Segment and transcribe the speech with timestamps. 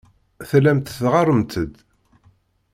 [0.49, 1.73] Tellamt teɣɣaremt-d.